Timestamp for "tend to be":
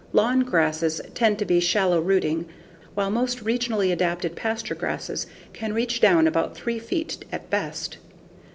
1.13-1.59